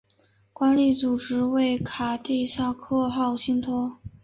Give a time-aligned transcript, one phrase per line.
[0.51, 3.99] 管理组织为卡蒂萨克号信托。